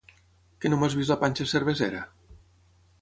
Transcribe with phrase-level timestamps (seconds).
[0.63, 2.03] Que no m'has vist la panxa cervesera?